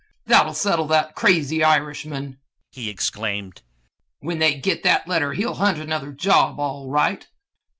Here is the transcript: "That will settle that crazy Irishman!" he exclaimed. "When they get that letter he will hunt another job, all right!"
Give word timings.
"That 0.25 0.47
will 0.47 0.55
settle 0.55 0.87
that 0.87 1.13
crazy 1.13 1.63
Irishman!" 1.63 2.39
he 2.71 2.89
exclaimed. 2.89 3.61
"When 4.17 4.39
they 4.39 4.55
get 4.55 4.81
that 4.81 5.07
letter 5.07 5.33
he 5.33 5.45
will 5.45 5.53
hunt 5.53 5.77
another 5.77 6.11
job, 6.11 6.59
all 6.59 6.89
right!" 6.89 7.27